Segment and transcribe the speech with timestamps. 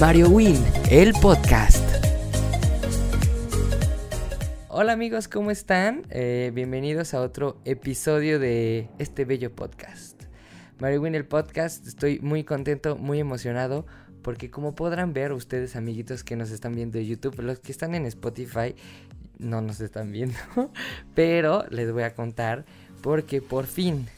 [0.00, 0.56] Mario Win,
[0.90, 1.84] el podcast.
[4.68, 6.02] Hola amigos, ¿cómo están?
[6.10, 10.24] Eh, bienvenidos a otro episodio de este bello podcast.
[10.80, 13.86] Mario Win, el podcast, estoy muy contento, muy emocionado,
[14.22, 17.94] porque como podrán ver ustedes amiguitos que nos están viendo en YouTube, los que están
[17.94, 18.74] en Spotify
[19.38, 20.36] no nos están viendo,
[21.14, 22.64] pero les voy a contar
[23.00, 24.08] porque por fin,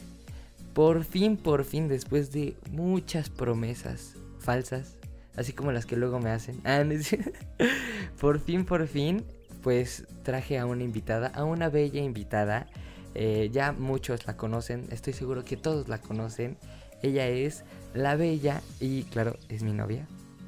[0.73, 4.96] por fin, por fin, después de muchas promesas falsas,
[5.37, 6.83] así como las que luego me hacen, ah,
[8.21, 9.25] por fin, por fin,
[9.63, 12.67] pues traje a una invitada, a una bella invitada.
[13.15, 16.59] Eh, ya muchos la conocen, estoy seguro que todos la conocen.
[17.03, 20.07] Ella es la bella y claro, es mi novia.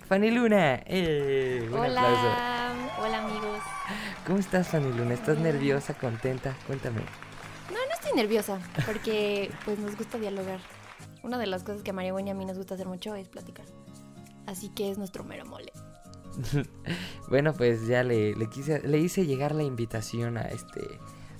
[0.08, 0.82] Fanny Luna.
[0.86, 3.60] Eh, hola, hola amigos.
[4.26, 5.14] ¿Cómo estás Fanny Luna?
[5.14, 6.56] ¿Estás nerviosa, contenta?
[6.66, 7.00] Cuéntame.
[7.68, 10.60] No, no estoy nerviosa porque pues nos gusta dialogar.
[11.22, 13.28] Una de las cosas que a María y a mí nos gusta hacer mucho es
[13.28, 13.66] platicar.
[14.48, 15.70] Así que es nuestro mero mole.
[17.28, 20.80] bueno, pues ya le, quise, le hice llegar la invitación a este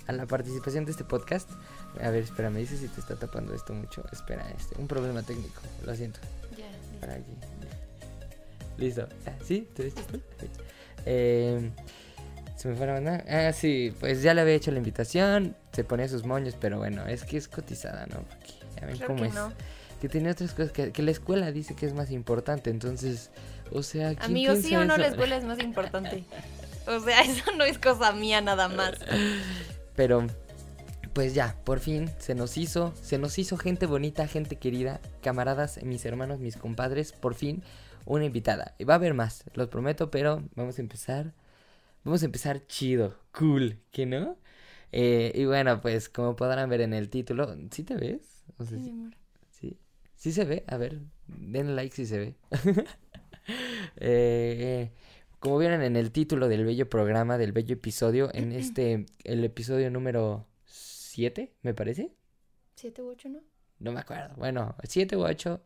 [0.05, 1.49] a la participación de este podcast.
[2.01, 4.03] A ver, espera, me dice si te está tapando esto mucho.
[4.11, 6.19] Espera, este, un problema técnico, lo siento.
[6.55, 6.99] Ya, listo.
[6.99, 7.33] Para aquí.
[8.77, 9.07] Listo.
[9.25, 9.67] Ah, ¿Sí?
[9.75, 9.83] ¿Tú
[11.05, 11.71] Eh,
[12.57, 13.23] se me fue la banda.
[13.27, 15.55] Ah, sí, pues ya le había hecho la invitación.
[15.71, 18.21] Se ponía sus moños, pero bueno, es que es cotizada, ¿no?
[18.21, 19.33] Porque ya ven cómo es.
[19.33, 19.51] No.
[19.99, 22.69] Que tiene otras cosas que, que la escuela dice que es más importante.
[22.69, 23.31] Entonces,
[23.71, 26.23] o sea, ¿quién Amigos, sí o no, la escuela es más importante.
[26.87, 28.93] O sea, eso no es cosa mía nada más.
[29.95, 30.25] Pero,
[31.13, 35.83] pues ya, por fin se nos hizo, se nos hizo gente bonita, gente querida, camaradas,
[35.83, 37.63] mis hermanos, mis compadres, por fin
[38.05, 38.75] una invitada.
[38.77, 41.33] Y va a haber más, los prometo, pero vamos a empezar.
[42.03, 44.37] Vamos a empezar chido, cool, ¿que no?
[44.91, 48.21] Eh, y bueno, pues como podrán ver en el título, ¿sí te ves?
[48.67, 49.11] sí, sí,
[50.19, 52.35] sí, se ve, a ver, den like si se ve.
[53.97, 54.91] eh,
[55.39, 59.89] como vieron en el título del bello programa, del bello episodio, en este, el episodio
[59.89, 62.13] número 7, me parece.
[62.79, 63.39] ¿7 u 8, no?
[63.79, 64.35] No me acuerdo.
[64.35, 65.61] Bueno, 7 u 8,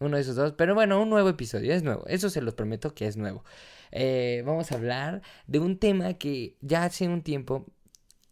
[0.00, 0.52] uno de esos dos.
[0.52, 2.06] Pero bueno, un nuevo episodio, es nuevo.
[2.06, 3.44] Eso se los prometo que es nuevo.
[3.90, 7.66] Eh, vamos a hablar de un tema que ya hace un tiempo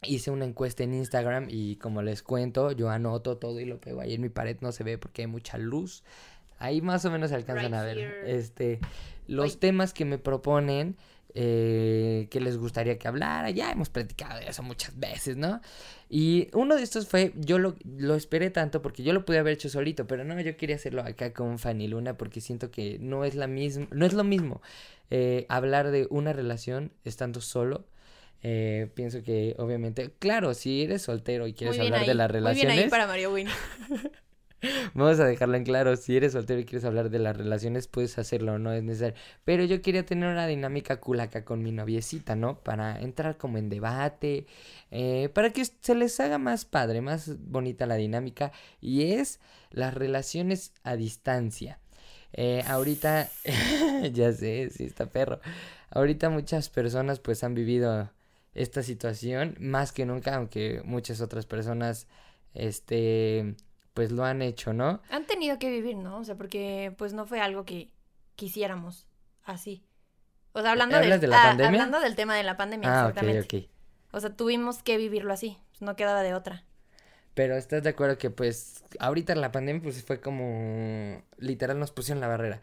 [0.02, 4.00] hice una encuesta en Instagram y como les cuento, yo anoto todo y lo pego
[4.00, 6.02] ahí en mi pared, no se ve porque hay mucha luz.
[6.58, 7.98] Ahí más o menos se alcanzan a ver.
[8.26, 8.80] Este,
[9.26, 10.96] los temas que me proponen,
[11.34, 15.60] eh, que les gustaría que hablara, ya hemos platicado de eso muchas veces, ¿no?
[16.08, 19.52] Y uno de estos fue, yo lo, lo esperé tanto porque yo lo pude haber
[19.52, 23.24] hecho solito, pero no, yo quería hacerlo acá con Fanny Luna porque siento que no
[23.26, 24.62] es la misma, no es lo mismo
[25.10, 27.84] eh, hablar de una relación estando solo.
[28.48, 32.64] Eh, pienso que obviamente, claro, si eres soltero y quieres hablar de las relaciones.
[32.64, 33.48] Muy bien ahí para Mario Win.
[34.94, 38.18] Vamos a dejarlo en claro, si eres soltero y quieres hablar de las relaciones, puedes
[38.18, 39.16] hacerlo, no es necesario.
[39.44, 42.60] Pero yo quería tener una dinámica culaca con mi noviecita, ¿no?
[42.60, 44.46] Para entrar como en debate,
[44.92, 48.52] eh, para que se les haga más padre, más bonita la dinámica.
[48.80, 49.40] Y es
[49.72, 51.80] las relaciones a distancia.
[52.32, 53.28] Eh, ahorita,
[54.12, 55.40] ya sé, sí está perro.
[55.90, 58.08] Ahorita muchas personas pues han vivido
[58.56, 62.08] esta situación más que nunca, aunque muchas otras personas,
[62.54, 63.54] este
[63.92, 65.00] pues lo han hecho, ¿no?
[65.10, 66.18] Han tenido que vivir, ¿no?
[66.18, 67.92] O sea, porque pues no fue algo que
[68.34, 69.06] quisiéramos
[69.44, 69.84] así.
[70.52, 71.82] O sea, hablando, de, de la ah, pandemia?
[71.82, 73.70] hablando del tema de la pandemia, ah, exactamente.
[74.12, 76.64] O sea, tuvimos que vivirlo así, pues, no quedaba de otra.
[77.34, 82.22] Pero estás de acuerdo que pues ahorita la pandemia pues fue como literal nos pusieron
[82.22, 82.62] la barrera.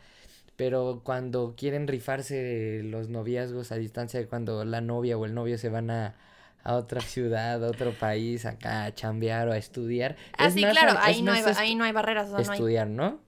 [0.55, 5.69] Pero cuando quieren rifarse los noviazgos a distancia, cuando la novia o el novio se
[5.69, 6.15] van a,
[6.63, 10.15] a otra ciudad, a otro país, acá a chambear o a estudiar.
[10.37, 12.29] Ah, sí, claro, ahí no, hay, ahí no hay barreras.
[12.39, 13.19] estudiar, ¿no?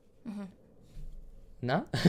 [1.62, 1.88] ¿No?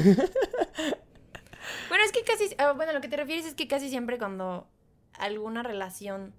[1.88, 4.68] bueno, es que casi, ah, bueno, lo que te refieres es que casi siempre cuando
[5.14, 6.34] alguna relación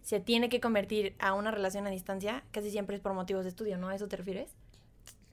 [0.00, 3.50] se tiene que convertir a una relación a distancia, casi siempre es por motivos de
[3.50, 3.88] estudio, ¿no?
[3.88, 4.50] ¿A eso te refieres?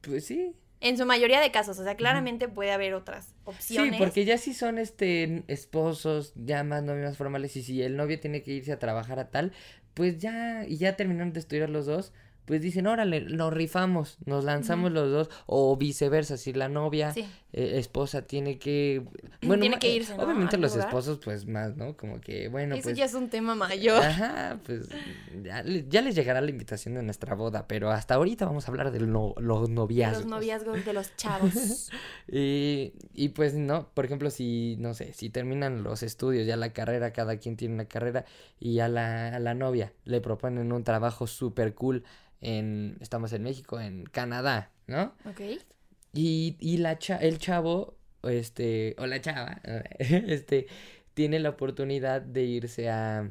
[0.02, 0.54] Pues sí.
[0.82, 3.94] En su mayoría de casos, o sea, claramente puede haber otras opciones.
[3.94, 8.20] Sí, porque ya si son este esposos, ya más novios formales, y si el novio
[8.20, 9.52] tiene que irse a trabajar a tal,
[9.94, 12.14] pues ya, y ya terminaron de estudiar los dos,
[12.50, 17.78] pues dicen, órale, nos rifamos, nos lanzamos los dos, o viceversa, si la novia, eh,
[17.78, 19.04] esposa tiene que,
[19.44, 21.96] bueno, tiene que irse, obviamente los esposos, pues más, ¿no?
[21.96, 24.04] Como que, bueno, Eso pues ya es un tema mayor.
[24.04, 24.90] Ajá, pues
[25.44, 29.02] ya, les llegará la invitación de nuestra boda, pero hasta ahorita vamos a hablar de
[29.02, 30.24] los noviazgos.
[30.24, 31.92] los noviazgos de los chavos.
[32.28, 36.74] y, y pues, no, por ejemplo, si, no sé, si terminan los estudios, ya la
[36.74, 38.26] carrera, cada quien tiene una carrera,
[38.60, 42.04] y a la, a la novia le proponen un trabajo súper cool,
[42.42, 45.14] en, estamos en México, en Canadá, ¿no?
[45.26, 45.42] Ok.
[46.14, 49.62] Y, y la el chavo, este, o la chava,
[50.00, 50.68] este,
[51.14, 53.30] tiene la oportunidad de irse a...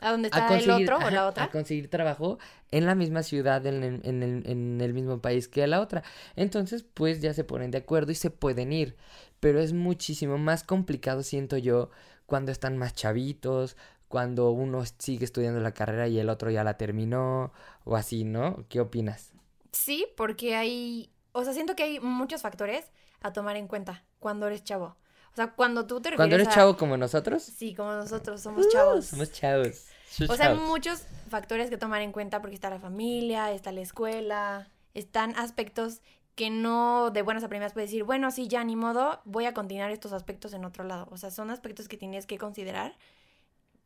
[0.00, 1.50] ¿A dónde a está el conseguir, otro o la a otra?
[1.50, 2.38] conseguir trabajo
[2.70, 6.04] en la misma ciudad, en el, en el- en el mismo país que la otra.
[6.36, 8.96] Entonces, pues ya se ponen de acuerdo y se pueden ir.
[9.40, 11.90] Pero es muchísimo más complicado, siento yo,
[12.26, 13.76] cuando están más chavitos,
[14.08, 17.52] cuando uno sigue estudiando la carrera y el otro ya la terminó,
[17.84, 18.64] o así, ¿no?
[18.68, 19.32] ¿Qué opinas?
[19.72, 22.86] Sí, porque hay, o sea, siento que hay muchos factores
[23.20, 24.96] a tomar en cuenta cuando eres chavo.
[25.32, 28.40] O sea, cuando tú te refieres Cuando eres a- chavo como nosotros, Sí, como nosotros
[28.40, 29.06] somos chavos.
[29.06, 29.86] somos chavos.
[30.28, 33.82] O sea, hay muchos factores que tomar en cuenta porque está la familia, está la
[33.82, 36.00] escuela, están aspectos
[36.34, 39.54] que no de buenas a primeras puedes decir, bueno, sí, ya ni modo, voy a
[39.54, 41.06] continuar estos aspectos en otro lado.
[41.10, 42.96] O sea, son aspectos que tienes que considerar,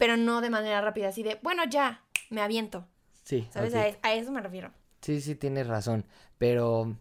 [0.02, 2.88] pero no de manera rápida, así de, bueno, ya, me aviento.
[3.22, 3.72] Sí, ¿Sabes?
[3.72, 4.72] A, e- a eso me refiero.
[5.00, 6.04] Sí, sí, tienes razón,
[6.38, 6.96] pero...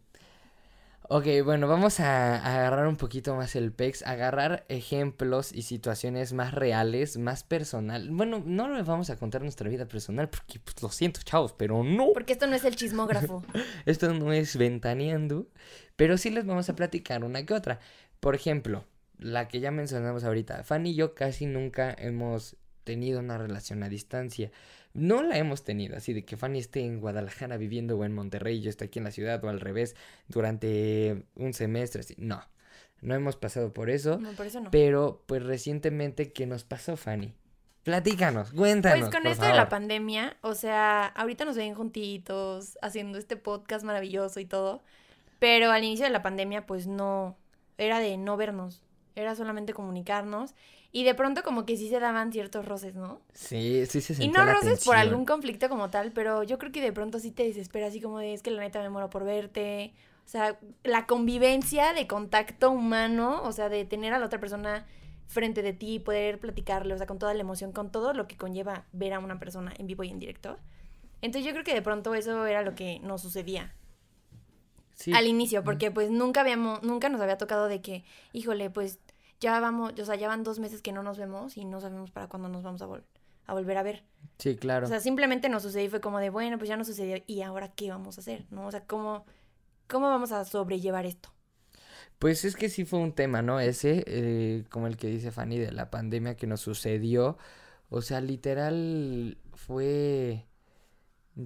[1.10, 6.32] Ok, bueno, vamos a, a agarrar un poquito más el PEX, agarrar ejemplos y situaciones
[6.34, 8.08] más reales, más personal.
[8.12, 11.84] Bueno, no les vamos a contar nuestra vida personal porque, pues, lo siento, chavos, pero
[11.84, 12.14] no.
[12.14, 13.44] Porque esto no es el chismógrafo.
[13.88, 15.48] Esto no es ventaneando,
[15.96, 17.80] pero sí les vamos a platicar una que otra.
[18.20, 18.86] Por ejemplo,
[19.18, 23.90] la que ya mencionamos ahorita, Fanny y yo casi nunca hemos tenido una relación a
[23.90, 24.52] distancia.
[24.94, 28.58] No la hemos tenido, así de que Fanny esté en Guadalajara viviendo o en Monterrey
[28.58, 29.96] y yo esté aquí en la ciudad o al revés
[30.28, 32.16] durante un semestre, así.
[32.18, 32.44] No,
[33.02, 34.72] no hemos pasado por eso, No, por eso no.
[34.72, 37.34] pero pues recientemente, ¿qué nos pasó, Fanny?
[37.84, 39.00] Platícanos, cuéntanos.
[39.00, 43.38] Pues con por esto de la pandemia, o sea, ahorita nos ven juntitos, haciendo este
[43.38, 44.84] podcast maravilloso y todo,
[45.40, 47.38] pero al inicio de la pandemia, pues no,
[47.80, 48.84] era de no vernos,
[49.16, 50.54] era solamente comunicarnos,
[50.92, 53.22] y de pronto como que sí se daban ciertos roces, ¿no?
[53.34, 56.58] Sí, sí se Y sentía no la roces por algún conflicto como tal, pero yo
[56.58, 58.90] creo que de pronto sí te desespera, así como de, es que la neta me
[58.90, 59.94] muero por verte,
[60.26, 64.86] o sea, la convivencia de contacto humano, o sea, de tener a la otra persona
[65.28, 68.36] frente de ti, poder platicarle, o sea, con toda la emoción, con todo lo que
[68.36, 70.58] conlleva ver a una persona en vivo y en directo.
[71.22, 73.74] Entonces yo creo que de pronto eso era lo que nos sucedía
[75.02, 78.04] Sí, al inicio, porque pues nunca habíamos, nunca nos había tocado de que,
[78.34, 79.00] híjole, pues
[79.40, 82.12] ya vamos, o sea, ya van dos meses que no nos vemos y no sabemos
[82.12, 83.04] para cuándo nos vamos a, vol-
[83.48, 84.04] a volver a ver.
[84.38, 84.88] sí, claro.
[84.88, 87.42] O sea, simplemente nos sucedió y fue como de, bueno, pues ya nos sucedió y
[87.44, 88.68] ahora qué vamos a hacer, ¿no?
[88.68, 89.26] O sea, ¿cómo,
[89.88, 91.32] cómo vamos a sobrellevar esto?
[92.20, 93.60] Pues es que sí fue un tema, ¿no?
[93.60, 97.38] Ese, eh, como el que dice Fanny, de la pandemia que nos sucedió.
[97.90, 100.48] O sea, literal fue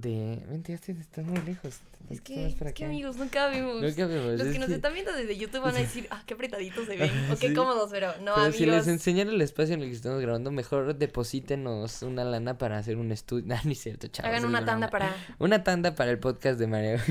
[0.01, 0.43] de...
[0.49, 1.79] Vente, está muy lejos.
[2.09, 3.81] Es que, es que amigos, nunca vimos.
[3.81, 6.35] Nunca vimos, Los que nos que- están viendo desde YouTube van a decir, ah, qué
[6.35, 7.53] apretaditos se ven, o qué Sí.
[7.55, 8.55] cómodos, pero no, Pero amigos.
[8.57, 12.77] si les enseñara el espacio en el que estamos grabando, mejor deposítenos una lana para
[12.77, 13.45] hacer un estudio.
[13.47, 14.29] No, ni es cierto, chavos.
[14.29, 14.71] Hagan una broma.
[14.71, 15.15] tanda para...
[15.39, 16.99] Una tanda para el podcast de Mario.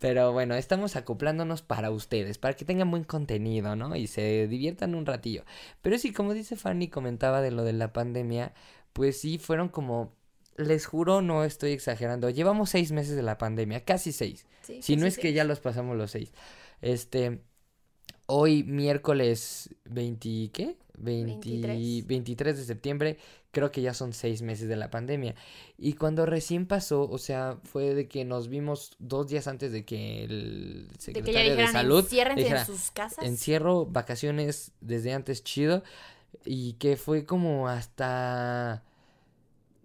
[0.00, 3.94] Pero bueno, estamos acoplándonos para ustedes, para que tengan buen contenido, ¿no?
[3.94, 5.44] Y se diviertan un ratillo.
[5.82, 8.52] Pero sí, como dice Fanny, comentaba de lo de la pandemia,
[8.92, 10.12] pues sí, fueron como,
[10.56, 14.46] les juro, no estoy exagerando, llevamos seis meses de la pandemia, casi seis.
[14.62, 16.32] Sí, Si no es que ya los pasamos los seis.
[16.80, 17.40] Este,
[18.26, 20.76] hoy miércoles 20, ¿qué?
[20.96, 22.06] 20 23.
[22.06, 23.18] 23 de septiembre,
[23.50, 25.34] creo que ya son seis meses de la pandemia.
[25.76, 29.84] Y cuando recién pasó, o sea, fue de que nos vimos dos días antes de
[29.84, 33.24] que el De secretario que ya de dijeran, salud dijera, en sus casas.
[33.24, 35.82] encierro, vacaciones desde antes chido.
[36.44, 38.82] Y que fue como hasta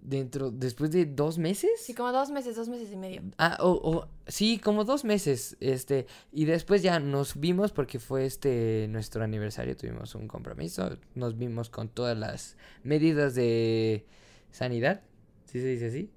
[0.02, 1.72] dentro, después de dos meses.
[1.82, 3.22] Sí, como dos meses, dos meses y medio.
[3.38, 8.26] Ah, o, o- sí, como dos meses, este, y después ya nos vimos porque fue
[8.26, 14.06] este nuestro aniversario, tuvimos un compromiso, nos vimos con todas las medidas de
[14.52, 15.02] sanidad,
[15.46, 16.12] ¿sí se dice así?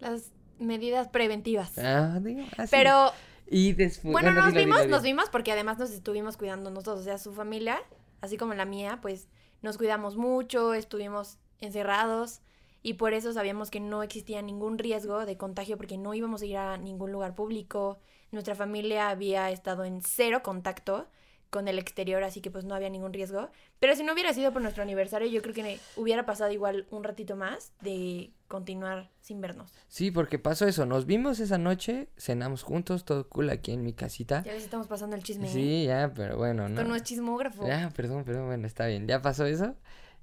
[0.00, 1.78] Las medidas preventivas.
[1.78, 2.70] Ah, digo, así.
[2.70, 3.12] Pero
[3.50, 7.00] Y después, Bueno, nos dilo, dilo, vimos, nos vimos porque además nos estuvimos cuidando nosotros,
[7.00, 7.78] o sea, su familia,
[8.20, 9.28] así como la mía, pues
[9.62, 12.40] nos cuidamos mucho, estuvimos encerrados
[12.82, 16.46] y por eso sabíamos que no existía ningún riesgo de contagio porque no íbamos a
[16.46, 17.98] ir a ningún lugar público.
[18.32, 21.08] Nuestra familia había estado en cero contacto
[21.50, 23.50] con el exterior, así que pues no había ningún riesgo.
[23.80, 27.02] Pero si no hubiera sido por nuestro aniversario, yo creo que hubiera pasado igual un
[27.02, 29.72] ratito más de continuar sin vernos.
[29.88, 33.92] Sí, porque pasó eso, nos vimos esa noche, cenamos juntos, todo cool aquí en mi
[33.92, 34.42] casita.
[34.44, 35.48] Ya ves, estamos pasando el chisme.
[35.48, 35.52] ¿eh?
[35.52, 36.90] Sí, ya, pero bueno, Esto no.
[36.90, 37.66] no es chismógrafo.
[37.66, 39.08] Ya, perdón, perdón, bueno, está bien.
[39.08, 39.74] Ya pasó eso.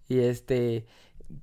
[0.08, 0.86] Y este,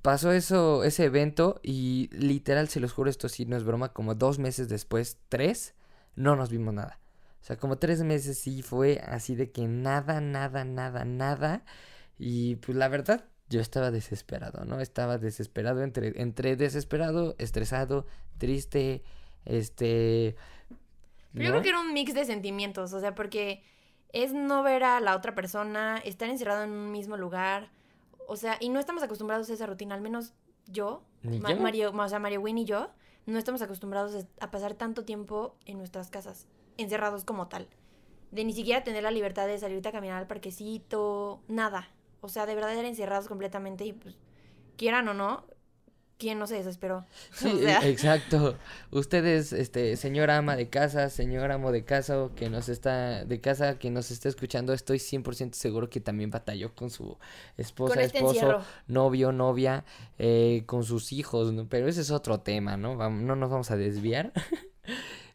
[0.01, 4.15] pasó eso, ese evento y literal, se los juro, esto sí no es broma, como
[4.15, 5.75] dos meses después, tres,
[6.15, 6.99] no nos vimos nada.
[7.41, 11.63] O sea, como tres meses sí fue así de que nada, nada, nada, nada.
[12.17, 14.79] Y pues la verdad, yo estaba desesperado, ¿no?
[14.79, 18.07] Estaba desesperado, entre, entre desesperado, estresado,
[18.39, 19.03] triste,
[19.45, 20.35] este...
[21.33, 21.53] Pero yo ¿no?
[21.55, 23.61] creo que era un mix de sentimientos, o sea, porque
[24.13, 27.69] es no ver a la otra persona, estar encerrado en un mismo lugar,
[28.27, 30.33] o sea, y no estamos acostumbrados a esa rutina, al menos
[30.67, 31.57] yo, Ni Ma- yo.
[31.57, 32.89] Mario, o sea, Mario Win y yo,
[33.25, 37.67] no estamos acostumbrados a pasar tanto tiempo en nuestras casas, encerrados como tal.
[38.31, 41.89] De ni siquiera tener la libertad de salirte a caminar al parquecito, nada.
[42.21, 44.17] O sea, de verdad eran encerrados completamente y pues,
[44.77, 45.45] quieran o no,
[46.17, 47.05] ¿quién no se desesperó?
[47.33, 48.57] Sí, o sea, exacto.
[48.91, 53.77] Ustedes, este, señora ama de casa, señor amo de casa que nos está, de casa,
[53.77, 57.17] que nos está escuchando, estoy 100% seguro que también batalló con su
[57.57, 58.63] esposa, con este esposo, encierro.
[58.87, 59.85] novio, novia,
[60.17, 61.67] eh, con sus hijos, ¿no?
[61.67, 62.95] Pero ese es otro tema, ¿no?
[63.09, 64.31] No nos vamos a desviar.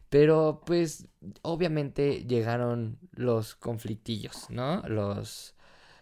[0.09, 1.07] Pero, pues,
[1.41, 4.81] obviamente llegaron los conflictillos, ¿no?
[4.81, 5.55] Los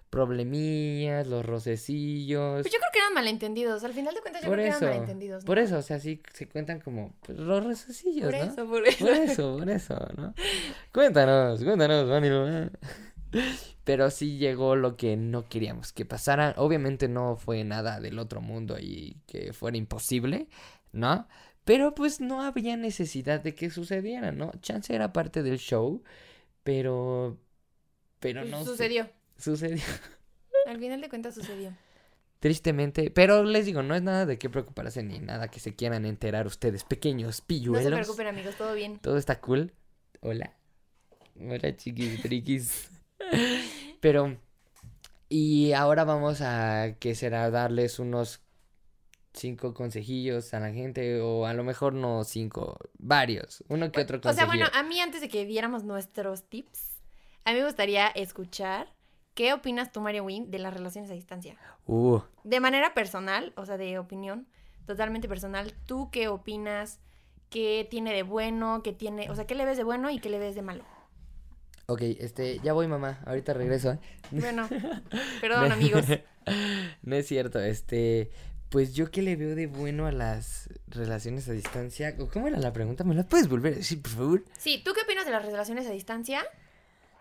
[0.10, 2.62] problemillas, los rocecillos.
[2.62, 3.84] Pues yo creo que eran malentendidos.
[3.84, 5.44] Al final de cuentas, yo Por creo que eran malentendidos.
[5.44, 5.48] ¿no?
[5.48, 8.44] por eso, o sea, sí se cuentan como pues, los rocecillos, Por ¿no?
[8.44, 9.06] eso, por eso.
[9.06, 10.34] Por eso, por eso, ¿no?
[10.94, 12.70] Cuéntanos, cuéntanos, Manilo.
[13.84, 16.54] Pero sí llegó lo que no queríamos que pasara.
[16.58, 20.48] Obviamente no fue nada del otro mundo y que fuera imposible,
[20.92, 21.28] ¿no?
[21.66, 24.52] Pero pues no había necesidad de que sucediera, ¿no?
[24.62, 26.04] Chance era parte del show,
[26.64, 27.38] pero...
[28.20, 29.10] Pero Pues no sé, sucedió.
[29.40, 29.84] Sucedió.
[30.66, 31.74] Al final de cuentas sucedió.
[32.40, 36.06] Tristemente, pero les digo, no es nada de qué preocuparse ni nada que se quieran
[36.06, 38.00] enterar ustedes, pequeños No se pilluelos.
[38.00, 39.00] preocupen, amigos, todo bien.
[39.00, 39.74] Todo está cool.
[40.22, 40.54] Hola.
[41.38, 42.92] Hola, chiquis, triquis.
[44.00, 44.38] Pero,
[45.28, 47.50] y ahora vamos a, ¿qué será?
[47.50, 48.42] Darles unos
[49.34, 54.18] cinco consejillos a la gente, o a lo mejor no cinco, varios, uno que otro
[54.18, 54.66] O sea, consejillo.
[54.66, 57.02] bueno, a mí antes de que diéramos nuestros tips,
[57.44, 58.94] a mí me gustaría escuchar
[59.40, 61.56] qué opinas tú, Mario Win, de las relaciones a distancia.
[61.88, 64.48] Uh, De manera personal, o sea, de opinión
[64.86, 67.00] totalmente personal, ¿tú qué opinas?
[67.50, 68.82] ¿Qué tiene de bueno?
[68.84, 70.84] ¿Qué tiene, o sea, qué le ves de bueno y qué le ves de malo?
[71.86, 73.94] ok, este, ya voy mamá, ahorita regreso.
[73.94, 74.00] ¿eh?
[74.32, 74.68] Bueno,
[75.42, 76.04] perdón, amigos.
[77.02, 78.32] no es cierto, este,
[78.68, 82.18] pues yo qué le veo de bueno a las relaciones a distancia.
[82.18, 83.06] ¿Cómo era la pregunta?
[83.06, 84.44] ¿Me la puedes volver a decir, por favor?
[84.58, 86.44] Sí, ¿tú qué opinas de las relaciones a distancia?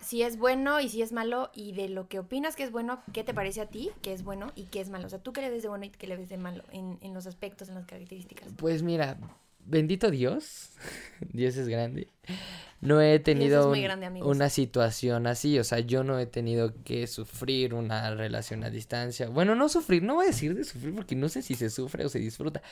[0.00, 3.02] Si es bueno y si es malo, y de lo que opinas que es bueno,
[3.12, 5.06] ¿qué te parece a ti que es bueno y qué es malo?
[5.06, 6.98] O sea, ¿tú qué le ves de bueno y qué le ves de malo en,
[7.02, 8.48] en los aspectos, en las características?
[8.56, 9.18] Pues mira,
[9.64, 10.70] bendito Dios,
[11.32, 12.08] Dios es grande.
[12.80, 17.08] No he tenido un- grande, una situación así, o sea, yo no he tenido que
[17.08, 19.28] sufrir una relación a distancia.
[19.28, 22.04] Bueno, no sufrir, no voy a decir de sufrir porque no sé si se sufre
[22.04, 22.62] o se disfruta.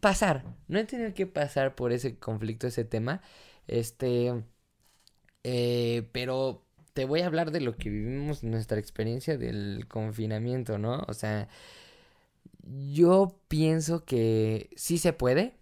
[0.00, 3.22] Pasar, no he tenido que pasar por ese conflicto, ese tema.
[3.68, 4.32] Este,
[5.44, 11.04] eh, pero te voy a hablar de lo que vivimos, nuestra experiencia del confinamiento, ¿no?
[11.08, 11.48] O sea,
[12.62, 15.54] yo pienso que sí se puede.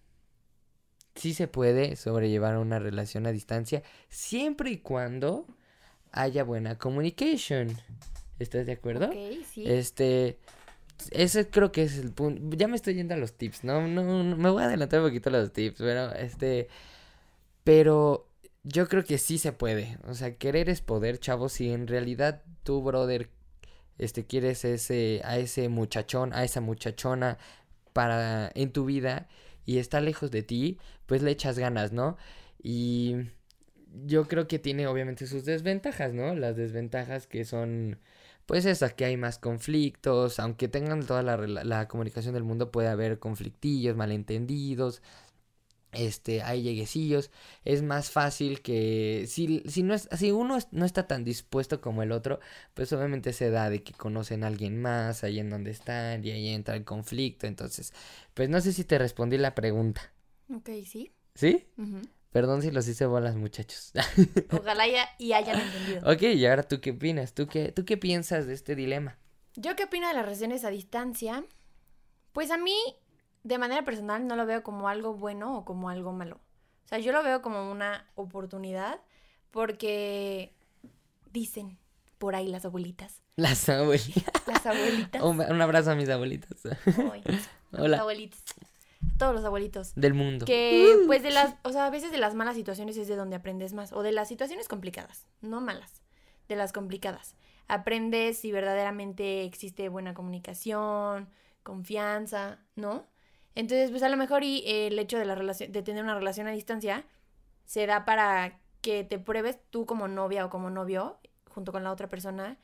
[1.15, 5.47] Sí se puede sobrellevar una relación a distancia siempre y cuando
[6.13, 7.77] haya buena communication.
[8.39, 9.07] ¿Estás de acuerdo?
[9.07, 9.65] Ok, sí.
[9.67, 10.39] Este,
[11.11, 12.57] ese creo que es el punto.
[12.57, 13.87] Ya me estoy yendo a los tips, ¿no?
[13.87, 16.69] No, no, me voy a adelantar un poquito a los tips, pero este,
[17.65, 18.28] pero
[18.69, 19.99] yo creo que sí se puede.
[20.07, 21.53] O sea, querer es poder, chavos.
[21.55, 23.31] Si en realidad tú, brother,
[23.99, 27.39] este, quieres ese, a ese muchachón, a esa muchachona
[27.93, 29.29] para, en tu vida
[29.65, 32.17] y está lejos de ti, pues le echas ganas, ¿no?
[32.63, 33.17] Y
[34.07, 36.35] yo creo que tiene obviamente sus desventajas, ¿no?
[36.35, 37.99] Las desventajas que son,
[38.47, 42.89] pues esas, que hay más conflictos, aunque tengan toda la, la comunicación del mundo, puede
[42.89, 45.03] haber conflictillos, malentendidos,
[45.93, 47.31] este, hay lleguecillos,
[47.65, 52.03] es más fácil que, si, si, no es, si uno no está tan dispuesto como
[52.03, 52.41] el otro,
[52.75, 56.31] pues obviamente se da de que conocen a alguien más, ahí en donde están, y
[56.31, 57.93] ahí entra el conflicto, entonces,
[58.35, 60.13] pues no sé si te respondí la pregunta,
[60.55, 61.13] Ok, sí.
[61.35, 61.67] ¿sí?
[62.31, 63.93] Perdón si los hice bolas, muchachos.
[64.51, 66.11] Ojalá ya, y hayan entendido.
[66.11, 69.19] ok, y ahora tú qué opinas, ¿Tú qué, tú qué piensas de este dilema?
[69.57, 71.45] ¿Yo qué opino de las relaciones a distancia?
[72.33, 72.77] Pues a mí,
[73.49, 76.37] de manera personal, no lo veo como algo bueno o como algo malo.
[76.85, 79.01] O sea, yo lo veo como una oportunidad
[79.51, 80.55] porque
[81.33, 81.79] dicen
[82.19, 83.23] por ahí las abuelitas.
[83.37, 84.25] Las abuelitas.
[84.47, 85.23] Las abuelitas.
[85.23, 86.59] Un, un abrazo a mis abuelitas.
[87.13, 87.23] Ay,
[87.73, 88.01] Hola.
[88.01, 88.43] abuelitos.
[89.17, 89.95] Todos los abuelitos.
[89.95, 90.45] Del mundo.
[90.45, 93.37] Que, pues, de las, o sea, a veces de las malas situaciones es de donde
[93.37, 93.93] aprendes más.
[93.93, 96.03] O de las situaciones complicadas, no malas,
[96.49, 97.37] de las complicadas.
[97.69, 101.29] Aprendes si verdaderamente existe buena comunicación,
[101.63, 103.07] confianza, ¿no?
[103.59, 106.47] Entonces, pues a lo mejor y el hecho de la relación, de tener una relación
[106.47, 107.05] a distancia,
[107.65, 111.19] se da para que te pruebes tú como novia o como novio,
[111.51, 112.57] junto con la otra persona,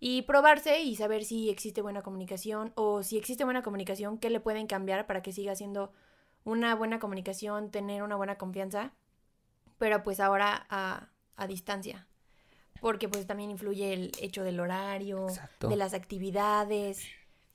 [0.00, 4.40] y probarse y saber si existe buena comunicación o si existe buena comunicación, qué le
[4.40, 5.92] pueden cambiar para que siga siendo
[6.44, 8.94] una buena comunicación, tener una buena confianza.
[9.78, 12.06] pero pues ahora a, a distancia.
[12.80, 15.68] Porque pues también influye el hecho del horario, Exacto.
[15.68, 17.04] de las actividades.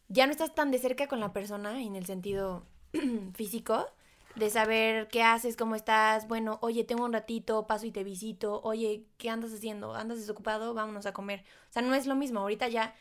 [0.10, 2.66] Ya no estás tan de cerca con la persona en el sentido
[3.34, 3.88] físico,
[4.36, 6.28] de saber qué haces, cómo estás.
[6.28, 8.62] Bueno, oye, tengo un ratito, paso y te visito.
[8.64, 9.96] Oye, ¿qué andas haciendo?
[9.96, 10.74] ¿Andas desocupado?
[10.74, 11.44] Vámonos a comer.
[11.70, 12.40] O sea, no es lo mismo.
[12.40, 12.94] Ahorita ya,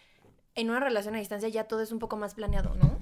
[0.54, 2.98] en una relación a distancia, ya todo es un poco más planeado, ¿no?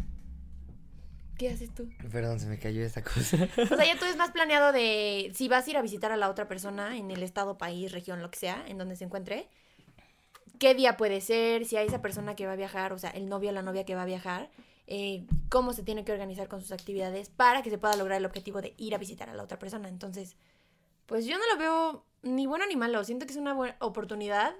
[1.38, 1.88] ¿Qué haces tú?
[2.12, 3.36] Perdón, se me cayó esta cosa.
[3.58, 6.16] O sea, ya todo es más planeado de si vas a ir a visitar a
[6.16, 9.48] la otra persona en el estado, país, región, lo que sea, en donde se encuentre.
[10.58, 11.64] ¿Qué día puede ser?
[11.64, 13.84] Si hay esa persona que va a viajar, o sea, el novio o la novia
[13.84, 14.50] que va a viajar,
[14.86, 18.26] eh, cómo se tiene que organizar con sus actividades para que se pueda lograr el
[18.26, 19.88] objetivo de ir a visitar a la otra persona.
[19.88, 20.36] Entonces,
[21.06, 23.02] pues yo no lo veo ni bueno ni malo.
[23.04, 24.54] Siento que es una buena oportunidad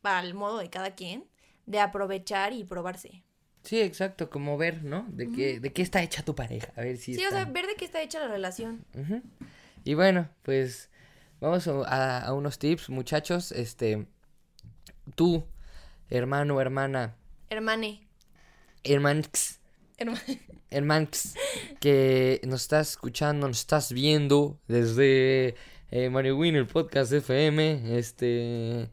[0.00, 1.24] para el modo de cada quien
[1.66, 3.22] de aprovechar y probarse.
[3.62, 5.04] Sí, exacto, como ver, ¿no?
[5.08, 6.72] De qué, de qué está hecha tu pareja.
[6.76, 8.84] A ver si Sí, o sea, ver de qué está hecha la relación.
[9.84, 10.90] Y bueno, pues
[11.40, 13.52] vamos a, a unos tips, muchachos.
[13.52, 14.06] Este,
[15.14, 15.44] tú,
[16.10, 17.16] hermano, hermana,
[17.50, 18.06] Hermane.
[18.84, 19.58] hermanx,
[19.96, 20.40] Hermane.
[20.70, 21.34] hermanx,
[21.80, 25.54] que nos estás escuchando, nos estás viendo desde
[25.90, 28.90] eh, Mario Win, el podcast FM, este...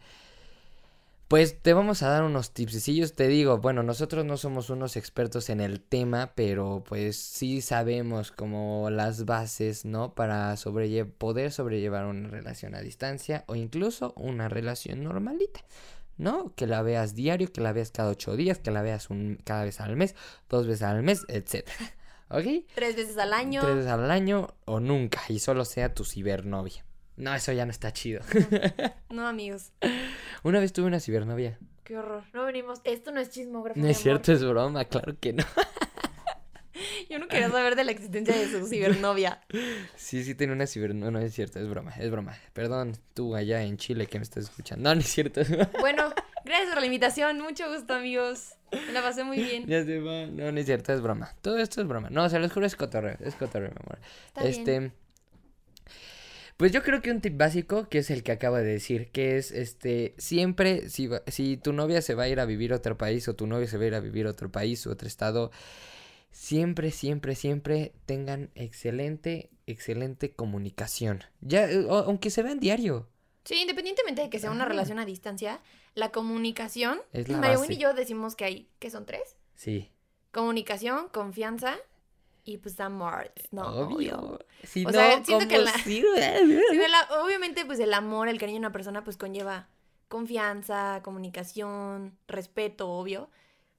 [1.28, 5.50] Pues te vamos a dar unos tipsecillos, te digo, bueno, nosotros no somos unos expertos
[5.50, 10.14] en el tema, pero pues sí sabemos como las bases, ¿no?
[10.14, 15.62] Para sobrelle- poder sobrellevar una relación a distancia o incluso una relación normalita,
[16.18, 16.54] ¿no?
[16.56, 19.64] Que la veas diario, que la veas cada ocho días, que la veas un, cada
[19.64, 20.16] vez al mes,
[20.50, 21.78] dos veces al mes, etcétera,
[22.30, 22.66] ¿ok?
[22.74, 23.62] Tres veces al año.
[23.62, 26.86] Tres veces al año o nunca, y solo sea tu cibernovia.
[27.18, 28.22] No, eso ya no está chido.
[29.10, 29.72] No, amigos.
[30.44, 31.58] Una vez tuve una cibernovia.
[31.86, 32.24] Qué horror.
[32.34, 32.82] No venimos.
[32.84, 33.80] Esto no es chismógrafo.
[33.80, 34.04] No es amor.
[34.04, 35.44] cierto, es broma, claro que no.
[37.10, 39.42] Yo no quería saber de la existencia de su cibernovia.
[39.96, 41.12] Sí, sí tenía una cibernovia.
[41.12, 42.36] No, no es cierto, es broma, es broma.
[42.54, 44.84] Perdón, tú allá en Chile que me estás escuchando.
[44.90, 45.42] No, no es cierto.
[45.80, 47.40] Bueno, gracias por la invitación.
[47.42, 48.54] Mucho gusto, amigos.
[48.72, 49.66] Me la pasé muy bien.
[49.68, 50.26] ya se va.
[50.28, 51.34] No, no es cierto, es broma.
[51.42, 52.10] Todo esto es broma.
[52.10, 53.18] No, se los juro, es cotorreo.
[53.22, 54.00] Es cotorreo, mi amor.
[54.28, 54.80] Está este.
[54.80, 54.94] bien.
[56.58, 59.38] Pues yo creo que un tip básico, que es el que acabo de decir, que
[59.38, 62.78] es este, siempre, si, va- si tu novia se va a ir a vivir a
[62.78, 64.92] otro país o tu novio se va a ir a vivir a otro país o
[64.92, 65.52] otro estado,
[66.36, 71.24] siempre, siempre, siempre tengan excelente, excelente comunicación.
[71.40, 73.08] Ya, eh, aunque se vean diario.
[73.46, 75.62] Sí, independientemente de que sea una relación a distancia,
[75.94, 77.00] la comunicación.
[77.14, 77.74] Es la María base.
[77.74, 79.38] Y yo decimos que hay, ¿qué son tres?
[79.56, 79.90] Sí.
[80.32, 81.78] Comunicación, confianza
[82.44, 83.32] y pues amor.
[83.52, 84.20] No, obvio.
[84.20, 84.40] obvio.
[84.64, 85.72] Si O no, sea, siento que la-
[87.24, 89.70] obviamente, pues el amor, el cariño de una persona, pues conlleva
[90.10, 93.30] confianza, comunicación, respeto, obvio.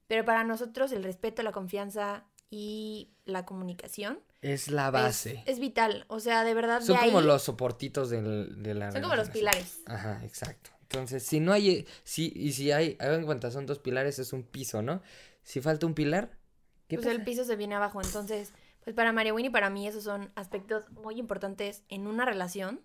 [0.06, 5.42] Pero para nosotros el respeto, la confianza y la comunicación Es la base.
[5.46, 6.04] Es, vital.
[6.08, 9.16] O sea, de verdad, Son de como ahí los soportitos del- de la son como
[9.16, 9.80] los pilares.
[9.86, 10.70] Ajá, exacto.
[10.82, 14.44] Entonces, si no hay, si, y si hay, hagan cuenta, son dos pilares, es un
[14.44, 15.02] piso, ¿no?
[15.42, 16.38] Si falta un pilar,
[16.86, 17.16] ¿qué Pues pasa?
[17.16, 18.00] el piso se viene abajo.
[18.00, 18.52] Entonces,
[18.84, 22.80] pues para María Winnie y para mí esos son aspectos muy importantes en una relación.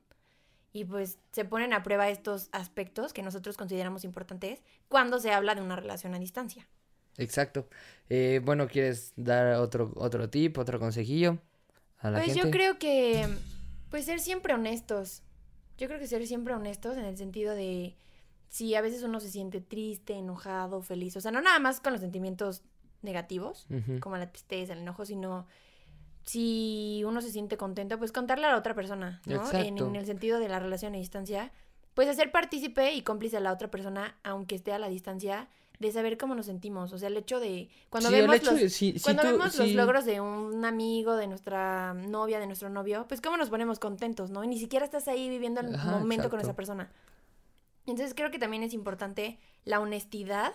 [0.74, 5.54] Y pues se ponen a prueba estos aspectos que nosotros consideramos importantes cuando se habla
[5.54, 6.68] de una relación a distancia.
[7.18, 7.68] Exacto.
[8.10, 11.38] Eh, bueno, ¿quieres dar otro, otro tip, otro consejillo
[12.00, 12.42] a la Pues gente?
[12.42, 13.28] yo creo que,
[13.90, 15.24] pues ser siempre honestos.
[15.78, 17.96] Yo creo que ser siempre honestos en el sentido de
[18.50, 21.16] si a veces uno se siente triste, enojado, feliz.
[21.16, 22.64] O sea, no nada más con los sentimientos
[23.02, 23.66] negativos,
[24.00, 25.48] como la tristeza, el enojo, sino
[26.24, 29.50] si uno se siente contento, pues contarle a la otra persona, ¿no?
[29.54, 31.52] En, en el sentido de la relación a distancia,
[31.96, 35.48] pues hacer partícipe y cómplice a la otra persona, aunque esté a la distancia,
[35.82, 36.94] de saber cómo nos sentimos.
[36.94, 39.58] O sea, el hecho de cuando Sí, el vemos hecho los, de- cuando tú- vemos
[39.58, 43.80] los logros de un amigo, de nuestra novia, de nuestro novio, pues cómo nos ponemos
[43.80, 44.44] contentos, ¿no?
[44.44, 46.92] Y ni siquiera estás ahí viviendo el Ajá, momento con esa persona.
[47.88, 50.54] Entonces creo que también es importante la honestidad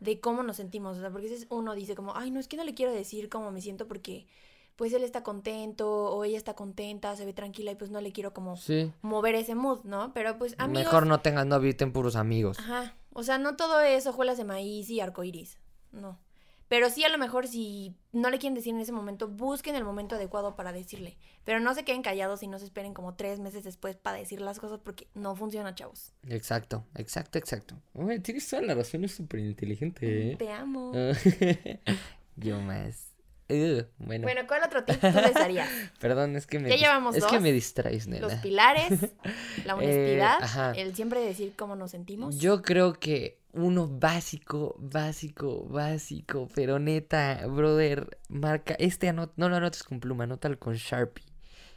[0.00, 2.48] de cómo nos sentimos, o sea, porque a veces uno dice como, ay, no, es
[2.48, 4.26] que no le quiero decir cómo me siento porque
[4.74, 8.12] pues él está contento o ella está contenta, se ve tranquila y pues no le
[8.12, 8.92] quiero como Sí.
[9.00, 10.12] mover ese mood, ¿no?
[10.12, 10.84] Pero pues amigos...
[10.84, 12.58] Mejor no tengan novio y ten puros amigos.
[12.58, 15.56] Ajá, o sea, no todo es hojuelas de maíz y arcoiris,
[15.90, 16.20] no.
[16.68, 19.84] Pero sí a lo mejor si no le quieren decir en ese momento, busquen el
[19.84, 21.16] momento adecuado para decirle.
[21.44, 24.42] Pero no se queden callados y no se esperen como tres meses después para decir
[24.42, 26.12] las cosas porque no funciona, chavos.
[26.28, 27.80] Exacto, exacto, exacto.
[27.94, 30.36] Uy, tienes toda la razón, es súper inteligente, ¿eh?
[30.36, 30.92] Te amo.
[32.36, 33.15] Yo más.
[33.48, 33.86] Bueno,
[34.24, 35.68] Bueno, ¿cuál otro tip tú les darías?
[36.00, 38.26] perdón, es que me ya llevamos es que me distraes, nena.
[38.26, 38.90] Los pilares,
[39.64, 42.38] la Eh, honestidad, el siempre decir cómo nos sentimos.
[42.38, 49.56] Yo creo que uno básico, básico, básico, pero neta, brother, marca, este anot no lo
[49.56, 51.24] anotes con pluma, anótalo con Sharpie.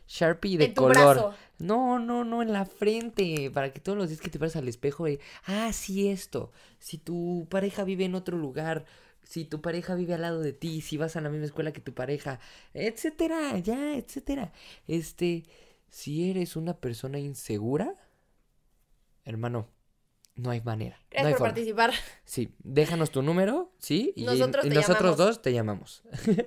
[0.07, 0.95] Sharpie de En tu color.
[0.95, 1.33] brazo.
[1.59, 3.51] No, no, no, en la frente.
[3.53, 6.51] Para que todos los días que te pares al espejo, de, ah, sí, esto.
[6.79, 8.85] Si tu pareja vive en otro lugar,
[9.29, 11.81] si tu pareja vive al lado de ti, si vas a la misma escuela que
[11.81, 12.39] tu pareja,
[12.73, 14.51] etcétera, ya, etcétera.
[14.87, 15.43] Este,
[15.91, 17.95] si eres una persona insegura,
[19.25, 19.69] hermano,
[20.33, 20.97] no hay manera.
[20.97, 21.53] no Gracias hay por forma.
[21.53, 21.91] participar.
[22.25, 24.13] Sí, déjanos tu número, ¿sí?
[24.15, 26.01] Y, Nosotros y te nosotros dos te llamamos.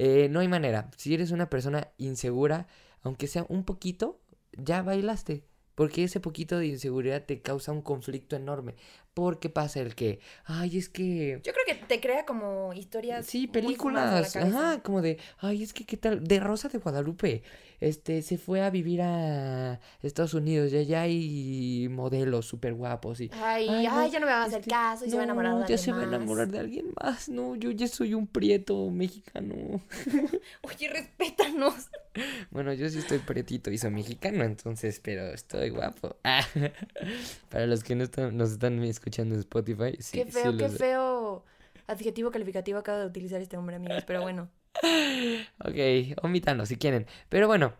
[0.00, 0.92] Eh, no hay manera.
[0.96, 2.68] Si eres una persona insegura,
[3.02, 4.20] aunque sea un poquito,
[4.52, 5.44] ya bailaste.
[5.74, 8.76] Porque ese poquito de inseguridad te causa un conflicto enorme.
[9.18, 11.40] Porque pasa el que, ay, es que...
[11.42, 13.26] Yo creo que te crea como historias.
[13.26, 14.36] Sí, películas.
[14.36, 17.42] Ajá, como de, ay, es que qué tal, de Rosa de Guadalupe.
[17.80, 23.28] Este, se fue a vivir a Estados Unidos y allá hay modelos súper guapos y...
[23.32, 25.24] Ay, Ay, ay, no, ya no me va a hacer caso y se va a
[25.24, 27.28] enamorar de no, ya alguien se va a enamorar de alguien más.
[27.28, 29.80] No, yo ya soy un prieto mexicano.
[30.62, 31.88] Oye, respétanos.
[32.50, 36.16] Bueno, yo sí estoy prietito y soy mexicano, entonces, pero estoy guapo.
[36.24, 36.44] Ah,
[37.48, 40.68] Para los que no están, nos están escuchando en Spotify, sí, qué sí feo, qué
[40.68, 41.44] feo
[41.86, 44.04] adjetivo calificativo acaba de utilizar este hombre, amigos.
[44.06, 44.50] Pero bueno.
[45.64, 45.74] Ok,
[46.22, 47.06] omítalo si quieren.
[47.28, 47.74] Pero bueno,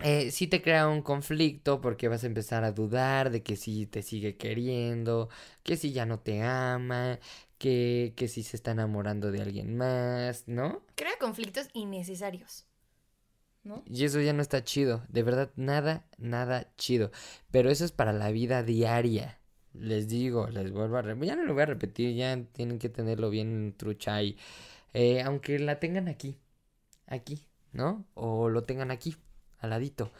[0.00, 3.86] eh, sí te crea un conflicto porque vas a empezar a dudar de que si
[3.86, 5.28] te sigue queriendo,
[5.62, 7.18] que si ya no te ama,
[7.58, 10.82] que, que si se está enamorando de alguien más, ¿no?
[10.94, 12.66] Crea conflictos innecesarios.
[13.62, 13.82] ¿No?
[13.86, 17.10] Y eso ya no está chido, de verdad, nada, nada chido.
[17.50, 19.39] Pero eso es para la vida diaria.
[19.72, 22.88] Les digo, les vuelvo a repetir, ya no lo voy a repetir, ya tienen que
[22.88, 24.36] tenerlo bien trucha ahí.
[24.94, 26.36] Eh, aunque la tengan aquí,
[27.06, 28.04] aquí, ¿no?
[28.14, 29.16] O lo tengan aquí,
[29.58, 30.10] al ladito.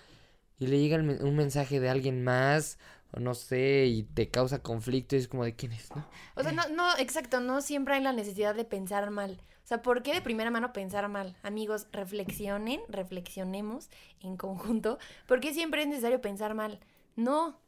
[0.59, 2.79] Y le llega un mensaje de alguien más,
[3.13, 6.07] o no sé, y te causa conflicto y es como de quién es, ¿no?
[6.37, 9.41] O sea, no, no, exacto, no siempre hay la necesidad de pensar mal.
[9.65, 11.37] O sea, ¿por qué de primera mano pensar mal?
[11.43, 13.89] Amigos, reflexionen, reflexionemos
[14.21, 14.99] en conjunto.
[15.27, 16.81] ¿Por qué siempre es necesario pensar mal?
[17.17, 17.61] No.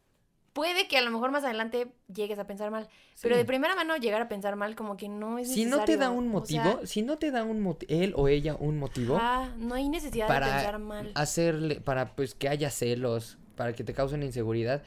[0.53, 2.89] Puede que a lo mejor más adelante llegues a pensar mal,
[3.23, 5.79] pero de primera mano llegar a pensar mal como que no es Si necesario.
[5.79, 8.55] no te da un o motivo, sea, si no te da un él o ella
[8.59, 11.11] un motivo, ah, no hay necesidad para de pensar mal.
[11.15, 14.83] hacerle, para pues que haya celos, para que te causen inseguridad.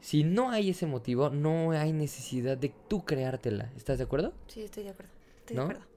[0.00, 3.70] Si no hay ese motivo, no hay necesidad de tú creártela.
[3.76, 4.32] ¿Estás de acuerdo?
[4.48, 5.12] Sí, estoy de acuerdo.
[5.40, 5.62] Estoy ¿No?
[5.66, 5.88] de acuerdo.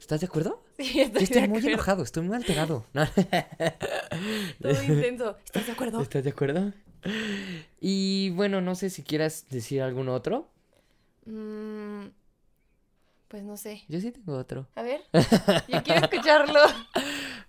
[0.00, 0.60] ¿Estás de acuerdo?
[0.76, 1.74] Sí, estoy, Yo estoy de muy acuerdo.
[1.74, 2.84] enojado, estoy muy alterado.
[2.92, 3.04] No.
[4.60, 5.36] Todo intenso.
[5.44, 6.00] ¿Estás de acuerdo?
[6.00, 6.72] ¿Estás de acuerdo?
[7.80, 10.48] Y bueno, no sé si quieras decir algún otro.
[11.26, 12.06] Mm,
[13.28, 13.82] pues no sé.
[13.88, 14.68] Yo sí tengo otro.
[14.74, 15.00] A ver,
[15.68, 16.60] yo quiero escucharlo.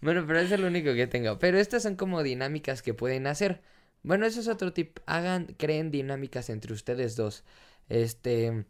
[0.01, 1.39] Bueno, pero es el único que tengo.
[1.39, 3.61] Pero estas son como dinámicas que pueden hacer.
[4.03, 4.99] Bueno, eso es otro tip.
[5.07, 7.43] Hagan, creen dinámicas entre ustedes dos.
[7.89, 8.65] Este,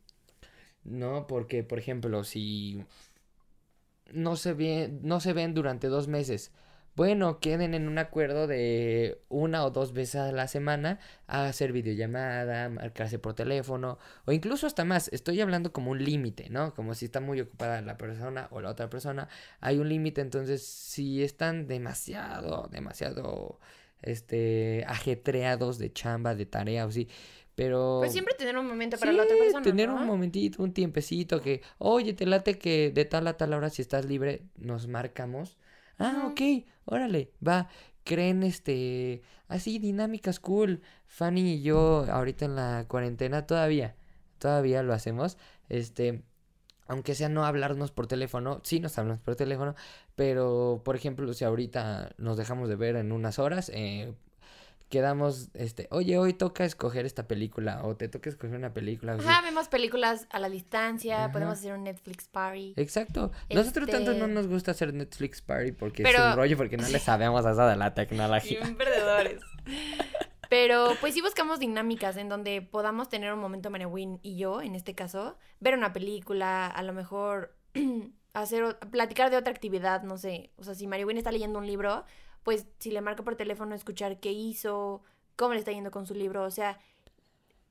[0.86, 2.86] no, porque, por ejemplo, si
[4.13, 6.52] no se ven, no se ven durante dos meses.
[6.95, 11.73] Bueno, queden en un acuerdo de una o dos veces a la semana a hacer
[11.73, 15.10] videollamada, marcarse por teléfono o incluso hasta más.
[15.12, 16.73] Estoy hablando como un límite, ¿no?
[16.73, 19.27] Como si está muy ocupada la persona o la otra persona,
[19.60, 20.21] hay un límite.
[20.21, 23.60] Entonces, si están demasiado, demasiado,
[24.01, 27.10] este, ajetreados de chamba, de tarea o sí,
[27.55, 29.63] pero Pues siempre tener un momento para la otra persona.
[29.63, 29.95] tener ¿no?
[29.95, 33.81] un momentito, un tiempecito que, oye, te late que de tal a tal hora si
[33.81, 35.58] estás libre nos marcamos.
[35.99, 36.41] Ah, ok,
[36.86, 37.69] órale, va.
[38.03, 40.81] Creen este, así dinámicas cool.
[41.08, 43.95] Fanny y yo ahorita en la cuarentena todavía,
[44.39, 45.38] todavía lo hacemos.
[45.69, 46.23] Este,
[46.88, 49.75] aunque sea no hablarnos por teléfono, sí nos hablamos por teléfono,
[50.15, 54.13] pero por ejemplo, si ahorita nos dejamos de ver en unas horas, eh,
[54.89, 59.13] quedamos, este, oye, hoy toca escoger esta película, o te toca escoger una película.
[59.13, 59.28] así.
[59.28, 61.32] Ajá, vemos películas a la distancia, Ajá.
[61.34, 62.74] podemos hacer un Netflix party.
[62.78, 63.32] Exacto.
[63.50, 66.88] Nosotros tanto no Este- nos gusta hacer Netflix Party porque es un rollo, porque no
[66.88, 68.60] le sabemos a eso de la tecnología.
[68.62, 69.41] Bien perdedores.
[70.50, 74.76] Pero pues sí buscamos dinámicas en donde podamos tener un momento Mariwin y yo, en
[74.76, 77.56] este caso, ver una película, a lo mejor
[78.34, 80.52] hacer platicar de otra actividad, no sé.
[80.58, 82.06] O sea, si Mariwin está leyendo un libro,
[82.45, 85.01] pues si le marco por teléfono escuchar qué hizo,
[85.36, 86.79] cómo le está yendo con su libro, o sea,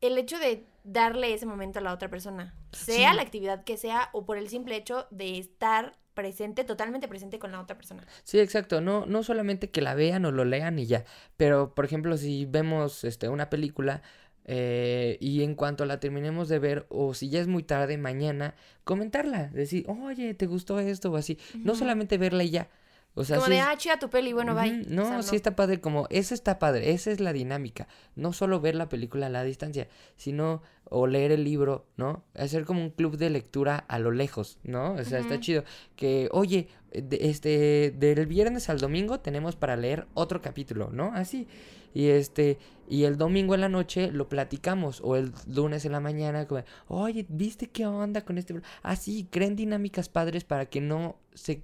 [0.02, 3.16] el hecho de darle ese momento a la otra persona, sea Sí.
[3.16, 7.52] la actividad que sea o por el simple hecho de estar presente, totalmente presente con
[7.52, 8.04] la otra persona.
[8.24, 8.80] Sí, exacto.
[8.80, 11.04] No, no solamente que la vean o lo lean y ya.
[11.36, 14.02] Pero, por ejemplo, si vemos este, una película
[14.44, 18.54] eh, y en cuanto la terminemos de ver, o si ya es muy tarde, mañana,
[18.84, 19.48] comentarla.
[19.48, 21.10] Decir, oye, ¿te gustó esto?
[21.10, 21.38] O así.
[21.54, 22.68] No solamente verla y ya.
[23.16, 24.84] O sea, como sí de, ah, chida tu peli, bueno, bye.
[24.88, 27.86] No, O sea, sí está padre, como, esa está padre, esa es la dinámica.
[28.16, 32.24] No solo ver la película a la distancia, sino, o leer el libro, ¿no?
[32.34, 34.94] Hacer como un club de lectura a lo lejos, ¿no?
[34.94, 35.62] O sea, está chido.
[35.94, 41.12] Que, oye, de- este, del viernes al domingo tenemos para leer otro capítulo, ¿no?
[41.14, 41.46] Así.
[41.94, 46.00] Y este, y el domingo en la noche lo platicamos, o el lunes en la
[46.00, 48.60] mañana, como, oye, ¿viste qué onda con este?
[48.82, 51.62] Así, creen dinámicas padres para que no se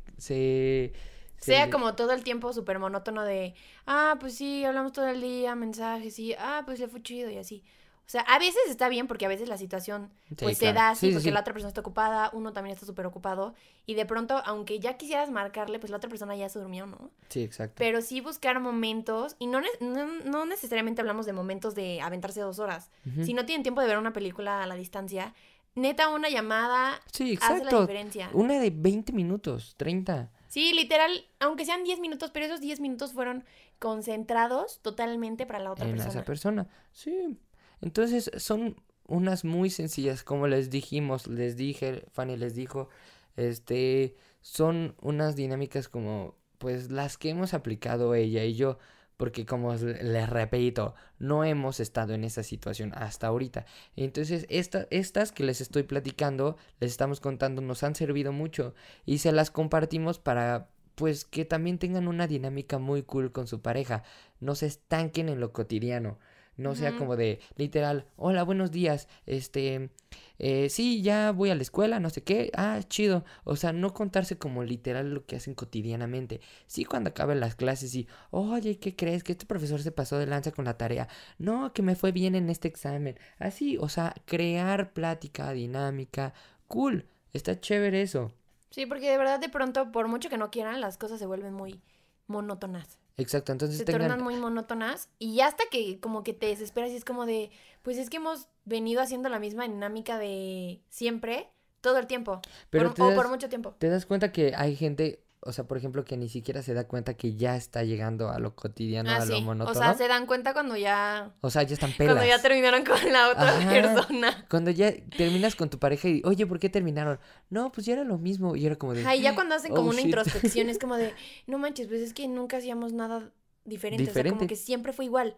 [1.40, 3.54] Sea como todo el tiempo súper monótono de,
[3.86, 7.38] ah, pues sí, hablamos todo el día, mensajes, y, ah, pues le fue chido y
[7.38, 7.64] así.
[8.06, 10.78] O sea, a veces está bien porque a veces la situación Sí, pues se claro.
[10.80, 13.54] da así Sí, sí, porque la otra persona está ocupada, uno también está súper ocupado
[13.86, 17.10] y de pronto, aunque ya quisieras marcarle, pues la otra persona ya se durmió, ¿no?
[17.28, 17.76] Sí, exacto.
[17.78, 22.40] Pero sí buscar momentos y no, ne- no, no necesariamente hablamos de momentos de aventarse
[22.40, 22.90] dos horas.
[23.24, 25.32] Si no tienen tiempo de ver una película a la distancia,
[25.76, 27.80] neta una llamada Sí, hace la exacto.
[27.82, 28.28] diferencia.
[28.32, 30.30] Una de 20 minutos, 30.
[30.50, 33.44] Sí, literal, aunque sean 10 minutos, pero esos 10 minutos fueron
[33.78, 36.10] concentrados totalmente para la otra en persona.
[36.10, 36.68] esa persona.
[36.92, 37.38] Sí.
[37.80, 38.74] Entonces son
[39.06, 42.88] unas muy sencillas, como les dijimos, les dije, Fanny les dijo,
[43.36, 48.76] este, son unas dinámicas como, pues las que hemos aplicado ella y yo,
[49.20, 53.66] porque como les repito, no hemos estado en esa situación hasta ahorita.
[53.94, 59.18] Entonces, esta- estas que les estoy platicando, les estamos contando, nos han servido mucho y
[59.18, 64.04] se las compartimos para pues que también tengan una dinámica muy cool con su pareja,
[64.40, 66.18] no se estanquen en lo cotidiano,
[66.60, 69.90] no sea como de literal, hola, buenos días, este,
[70.38, 73.92] eh, sí, ya voy a la escuela, no sé qué, ah, chido, o sea, no
[73.94, 78.94] contarse como literal lo que hacen cotidianamente, sí cuando acaben las clases y, oye, ¿qué
[78.94, 79.24] crees?
[79.24, 82.34] Que este profesor se pasó de lanza con la tarea, no, que me fue bien
[82.34, 86.34] en este examen, así, o sea, crear plática dinámica,
[86.68, 88.32] cool, está chévere eso.
[88.70, 91.54] Sí, porque de verdad de pronto, por mucho que no quieran, las cosas se vuelven
[91.54, 91.82] muy
[92.28, 92.99] monótonas.
[93.16, 94.02] Exacto, entonces Se tengan...
[94.08, 97.50] tornan muy monótonas y ya hasta que como que te desesperas y es como de,
[97.82, 101.48] pues es que hemos venido haciendo la misma dinámica de siempre,
[101.80, 103.74] todo el tiempo, Pero por- o das- por mucho tiempo.
[103.78, 106.86] Te das cuenta que hay gente, o sea, por ejemplo, que ni siquiera se da
[106.86, 109.78] cuenta que ya está llegando a lo cotidiano, ah, a lo monótono.
[109.78, 112.14] O sea, se dan cuenta cuando ya, O sea, ya están pelas.
[112.14, 113.70] cuando ya terminaron con la otra Ajá.
[113.70, 114.46] persona.
[114.50, 117.18] Cuando ya terminas con tu pareja y, oye, ¿por qué terminaron?
[117.48, 118.54] No, pues ya era lo mismo.
[118.56, 119.06] Y era como de.
[119.06, 121.14] Ay, ya cuando hacen como Oh, una introspección es como de,
[121.46, 123.32] no manches, pues es que nunca hacíamos nada
[123.64, 124.46] diferente, o sea, como Diferente.
[124.46, 125.36] que siempre fue igual.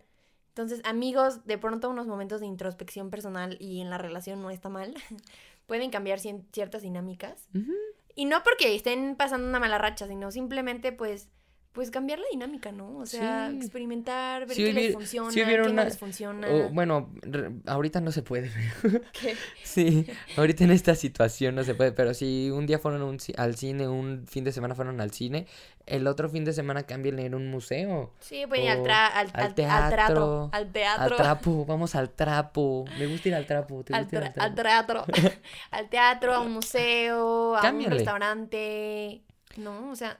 [0.48, 4.68] Entonces, amigos, de pronto unos momentos de introspección personal y en la relación no está
[4.68, 4.92] mal,
[5.66, 7.48] pueden cambiar ciertas dinámicas.
[7.54, 7.72] Ujú.
[8.14, 11.28] Y no porque estén pasando una mala racha, sino simplemente pues
[11.72, 12.98] pues cambiar la dinámica, ¿no?
[12.98, 13.56] O sea, Sí.
[13.56, 16.46] experimentar, ver Si qué les funciona, si qué una- no les funciona.
[16.48, 18.50] O, bueno, re- ahorita no se puede.
[19.12, 19.34] ¿Qué?
[19.64, 20.06] sí,
[20.36, 21.92] ahorita en esta situación no se puede.
[21.92, 25.46] Pero si un día fueron un al cine, un fin de semana fueron al cine,
[25.86, 28.12] el otro fin de semana cambien en un museo.
[28.20, 31.04] Sí, ir al, tra- al, al al- al teatro, al teatro.
[31.04, 32.84] Al trapo, vamos al trapo.
[32.98, 33.82] Me gusta ir al trapo.
[33.82, 35.04] ¿Te al, gusta ir tra- al al trapo?
[35.06, 35.06] teatro,
[35.70, 39.22] al teatro, a un museo, a un restaurante,
[39.56, 39.90] ¿no?
[39.90, 40.18] O sea,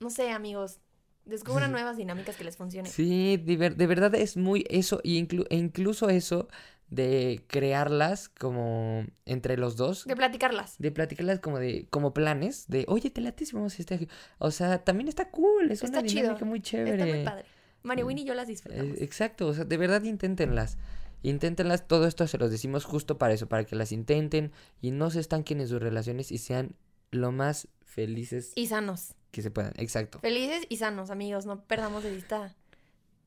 [0.00, 0.80] no sé, amigos,
[1.26, 2.90] descubran nuevas dinámicas que les funcionen.
[2.90, 6.48] Sí, de, ver- de verdad es muy eso, y inclu- e incluso eso
[6.88, 10.76] de crearlas como entre los dos, De platicarlas.
[10.78, 14.08] de platicarlas como de, como planes, de oye, te late si vamos a este.
[14.38, 16.92] O sea, también está cool, es Está una chido, dinámica muy chévere.
[17.02, 17.44] Está muy padre.
[17.82, 19.00] Mario Winnie y yo las Eh, disfrutamos.
[19.00, 20.78] exacto, o sea, de verdad inténtenlas.
[21.22, 25.10] Inténtenlas, todo esto se los decimos justo para eso, para que las intenten y no
[25.10, 26.74] se estanquen en sus relaciones y sean
[27.10, 29.14] lo más felices Y sanos.
[29.30, 29.72] Que se puedan.
[29.76, 30.18] Exacto.
[30.20, 31.46] Felices y sanos, amigos.
[31.46, 32.54] No perdamos de vista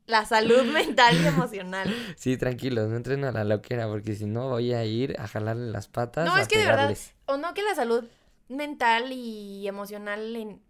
[0.05, 1.93] la salud mental y emocional.
[2.15, 5.71] Sí, tranquilos, no entren a la loquera porque si no voy a ir a jalarle
[5.71, 6.25] las patas.
[6.25, 8.05] No, es que de verdad, o no que la salud
[8.49, 10.61] mental y emocional en,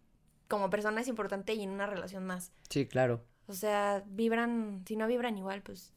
[0.48, 2.52] como persona es importante y en una relación más.
[2.70, 3.24] Sí, claro.
[3.48, 5.92] O sea, vibran, si no vibran igual, pues.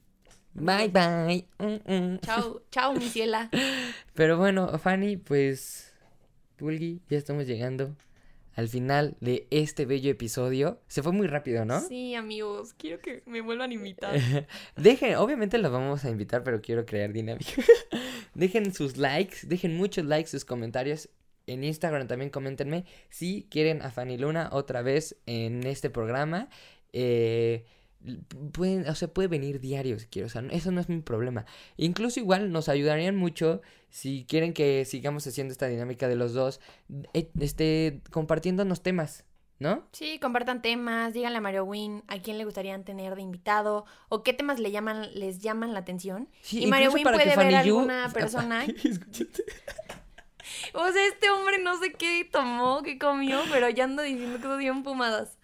[0.55, 1.47] Bye, bye.
[1.59, 2.19] Mm, mm.
[2.21, 3.51] Chao, chao, mi ciela.
[4.15, 5.93] Pero bueno, Fanny, pues,
[6.57, 7.95] Pulgi, ya estamos llegando
[8.57, 10.81] al final de este bello episodio.
[10.89, 11.81] Se fue muy rápido, ¿no?
[11.81, 14.19] Sí, amigos, quiero que me vuelvan a invitar.
[14.77, 17.53] Dejen, obviamente los vamos a invitar, pero quiero crear dinámica.
[18.35, 21.11] dejen sus likes, dejen muchos likes, sus comentarios.
[21.47, 26.49] En Instagram también coméntenme si quieren a Fanny Luna otra vez en este programa.
[26.93, 27.67] Eh,
[28.53, 31.45] pueden, o sea, puede venir diario si quiere, o sea, eso no es mi problema.
[31.77, 36.61] Incluso igual nos ayudarían mucho si quieren que sigamos haciendo esta dinámica de los dos,
[37.15, 39.25] eh, este, compartiéndonos temas,
[39.59, 39.89] ¿no?
[39.93, 44.23] Sí, compartan temas, díganle a Mario Win a quién le gustaría tener de invitado o
[44.23, 46.29] qué temas le llaman, les llaman la atención.
[46.43, 48.67] Sí, y Mario Win que puede ver Yu- alguna persona.
[50.75, 54.59] O sea, este hombre no sé qué tomó, qué comió, pero ya anda diciendo cosas
[54.59, 55.36] bien fumadas.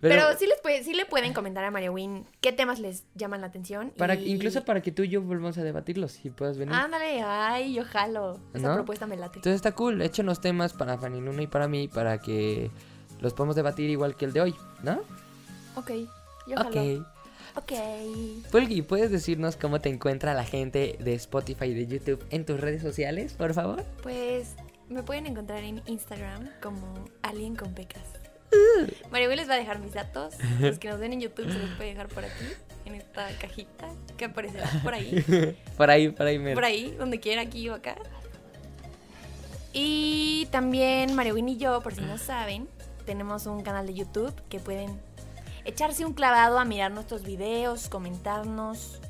[0.00, 3.40] Pero, sí, les puede, sí le pueden comentar a María Win qué temas les llaman
[3.40, 3.92] la atención.
[3.96, 6.74] para, y- Incluso para que tú y yo volvamos a debatirlos, si puedes venir.
[6.74, 8.38] Ándale, ay, yo jalo.
[8.52, 8.74] Esa ¿No?
[8.74, 9.38] propuesta me late.
[9.38, 12.70] Entonces está cool, échenos temas para Fanny Luna y para mí, para que
[13.20, 15.00] los podamos debatir igual que el de hoy, ¿no?
[15.76, 15.90] Ok,
[16.46, 16.68] yo jalo.
[16.70, 17.06] Ok.
[17.56, 17.72] Ok.
[18.50, 22.58] Pulgi, ¿puedes decirnos cómo te encuentra la gente de Spotify y de YouTube en tus
[22.60, 23.84] redes sociales, por favor?
[24.02, 24.56] Pues
[24.88, 28.02] me pueden encontrar en Instagram como Alien con Pecas.
[29.12, 30.34] Will les va a dejar mis datos.
[30.60, 32.46] Los que nos ven en YouTube se los puede dejar por aquí,
[32.84, 35.56] en esta cajita que aparecerá por ahí.
[35.76, 36.54] por ahí, por ahí, mero.
[36.54, 37.96] Por ahí, donde quiera, aquí o acá.
[39.72, 42.68] Y también Win y yo, por si no saben,
[43.06, 45.00] tenemos un canal de YouTube que pueden
[45.64, 49.00] echarse un clavado a mirar nuestros videos, comentarnos.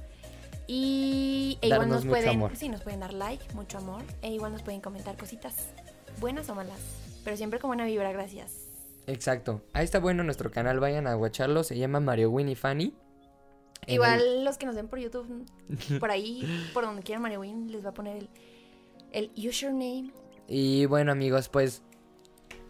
[0.67, 2.57] Y e igual Darnos nos pueden, amor.
[2.57, 5.55] sí, nos pueden dar like, mucho amor, e igual nos pueden comentar cositas,
[6.21, 6.79] buenas o malas,
[7.23, 8.64] pero siempre con buena vibra, gracias.
[9.07, 9.63] Exacto.
[9.73, 12.95] Ahí está bueno nuestro canal, vayan a watcharlo, se llama Mario Winnie Fanny.
[13.87, 15.45] El- Igual los que nos ven por YouTube,
[16.01, 18.29] por ahí, por donde quieran, María Win les va a poner el,
[19.13, 20.11] el username.
[20.49, 21.83] Y bueno amigos, pues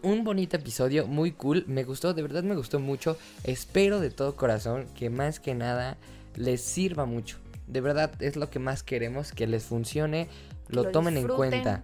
[0.01, 3.17] un bonito episodio, muy cool, me gustó, de verdad me gustó mucho.
[3.43, 5.97] Espero de todo corazón que más que nada
[6.35, 7.37] les sirva mucho.
[7.67, 10.27] De verdad es lo que más queremos, que les funcione,
[10.67, 11.83] lo, Lo tomen en cuenta.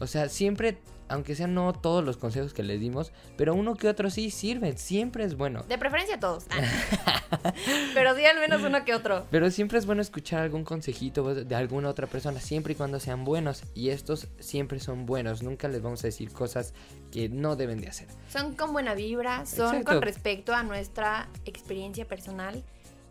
[0.00, 0.76] O sea, siempre,
[1.12, 4.78] aunque sean no todos los consejos que les dimos, pero uno que otro sí sirven,
[4.78, 5.62] siempre es bueno.
[5.68, 6.46] De preferencia todos.
[6.50, 7.52] Ah.
[7.94, 9.26] Pero sí al menos uno que otro.
[9.30, 13.24] Pero siempre es bueno escuchar algún consejito de alguna otra persona, siempre y cuando sean
[13.24, 13.62] buenos.
[13.74, 16.72] Y estos siempre son buenos, nunca les vamos a decir cosas
[17.10, 18.08] que no deben de hacer.
[18.30, 19.92] Son con buena vibra, son Exacto.
[19.92, 22.64] con respecto a nuestra experiencia personal.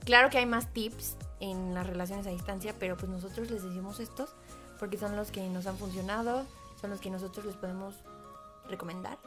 [0.06, 4.00] Claro que hay más tips en las relaciones a distancia, pero pues nosotros les decimos
[4.00, 4.32] estos
[4.80, 6.48] porque son los que nos han funcionado,
[6.82, 7.96] son los que nosotros les podemos
[8.70, 9.18] recomendar.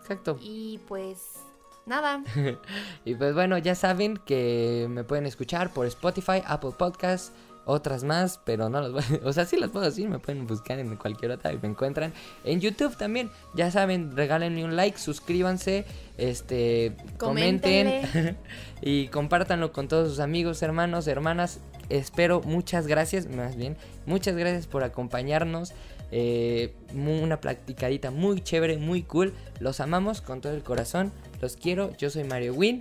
[0.00, 0.36] Exacto.
[0.40, 1.38] Y pues
[1.86, 2.22] nada,
[3.04, 7.32] Y pues bueno, ya saben que me pueden escuchar por Spotify, Apple Podcasts,
[7.66, 10.78] otras más, pero no las voy O sea, sí las puedo decir, me pueden buscar
[10.78, 12.12] en cualquier otra y me encuentran.
[12.44, 15.86] En YouTube también, ya saben, regálenme un like, suscríbanse,
[16.18, 18.36] este, comenten
[18.82, 21.60] y compártanlo con todos sus amigos, hermanos, hermanas.
[21.90, 25.72] Espero, muchas gracias, más bien, muchas gracias por acompañarnos.
[26.16, 29.34] Eh, una platicadita muy chévere, muy cool.
[29.58, 31.10] Los amamos con todo el corazón.
[31.40, 31.92] Los quiero.
[31.96, 32.78] Yo soy Mario Win.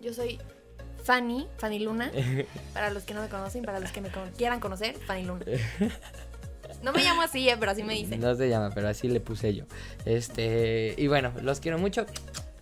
[0.00, 0.38] yo soy
[1.04, 2.10] Fanny, Fanny Luna.
[2.72, 5.44] Para los que no me conocen, para los que me con- quieran conocer, Fanny Luna.
[6.82, 8.18] No me llamo así, eh, pero así me dicen.
[8.20, 9.66] No se llama, pero así le puse yo.
[10.04, 12.06] Este, y bueno, los quiero mucho.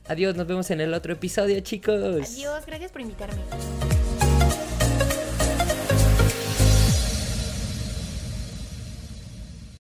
[0.09, 2.03] Adiós, nos vemos en el otro episodio, chicos.
[2.03, 3.41] Adiós, gracias por invitarme.